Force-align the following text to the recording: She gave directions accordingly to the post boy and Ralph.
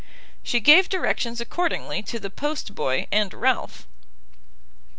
She 0.41 0.59
gave 0.61 0.89
directions 0.89 1.39
accordingly 1.39 2.01
to 2.01 2.17
the 2.17 2.31
post 2.31 2.73
boy 2.73 3.05
and 3.11 3.31
Ralph. 3.35 3.85